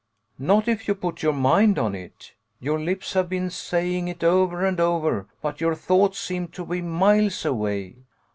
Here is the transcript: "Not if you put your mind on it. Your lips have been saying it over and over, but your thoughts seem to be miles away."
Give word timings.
"Not 0.39 0.67
if 0.67 0.87
you 0.87 0.95
put 0.95 1.21
your 1.21 1.31
mind 1.31 1.77
on 1.77 1.93
it. 1.93 2.33
Your 2.59 2.79
lips 2.79 3.13
have 3.13 3.29
been 3.29 3.51
saying 3.51 4.07
it 4.07 4.23
over 4.23 4.65
and 4.65 4.79
over, 4.79 5.27
but 5.43 5.61
your 5.61 5.75
thoughts 5.75 6.17
seem 6.17 6.47
to 6.57 6.65
be 6.65 6.81
miles 6.81 7.45
away." 7.45 7.97